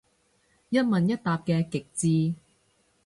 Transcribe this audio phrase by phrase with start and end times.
[0.71, 2.33] 一問一答嘅極致